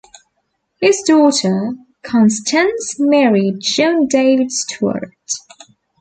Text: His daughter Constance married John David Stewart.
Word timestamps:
His 0.79 0.99
daughter 1.05 1.73
Constance 2.01 2.95
married 2.97 3.57
John 3.59 4.07
David 4.07 4.51
Stewart. 4.51 5.13